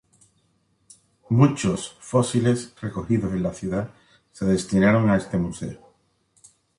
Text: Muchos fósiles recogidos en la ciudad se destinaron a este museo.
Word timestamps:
Muchos 1.29 1.93
fósiles 1.99 2.73
recogidos 2.81 3.33
en 3.33 3.43
la 3.43 3.53
ciudad 3.53 3.91
se 4.31 4.45
destinaron 4.45 5.11
a 5.11 5.17
este 5.17 5.37
museo. 5.37 5.93